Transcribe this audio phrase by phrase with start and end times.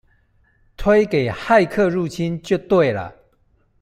[0.77, 3.13] 推給「駭客入侵」就對了！